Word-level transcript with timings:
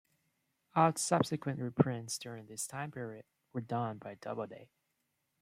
All 0.73 0.95
subsequent 0.95 1.59
reprints 1.59 2.17
during 2.17 2.47
this 2.47 2.65
time 2.65 2.89
period 2.89 3.23
were 3.53 3.61
done 3.61 3.99
by 3.99 4.15
Doubleday. 4.15 4.71